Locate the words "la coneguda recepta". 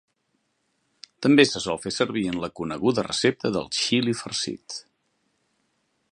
2.45-3.51